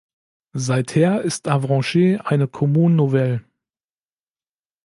Seither 0.57 1.21
ist 1.21 1.47
Avranches 1.47 2.21
eine 2.25 2.47
Commune 2.47 2.95
nouvelle. 2.95 3.45